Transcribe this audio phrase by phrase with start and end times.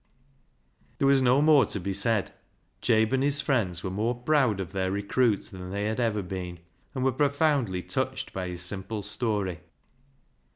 [0.97, 2.33] There was no more to be said.
[2.81, 6.57] Jabe and his friends were more proud of their recruit than they had ever been,
[6.95, 9.59] and were profoundly touched by his simple story.